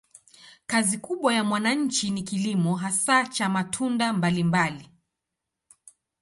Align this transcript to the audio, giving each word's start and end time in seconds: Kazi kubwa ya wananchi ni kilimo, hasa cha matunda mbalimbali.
Kazi 0.67 0.97
kubwa 0.97 1.33
ya 1.33 1.43
wananchi 1.43 2.09
ni 2.11 2.23
kilimo, 2.23 2.75
hasa 2.75 3.25
cha 3.27 3.49
matunda 3.49 4.13
mbalimbali. 4.13 4.89